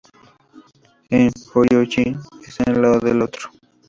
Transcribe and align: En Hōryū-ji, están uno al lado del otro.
En 1.11 1.29
Hōryū-ji, 1.51 2.15
están 2.47 2.69
uno 2.69 2.75
al 2.75 2.81
lado 2.93 2.99
del 3.01 3.21
otro. 3.21 3.51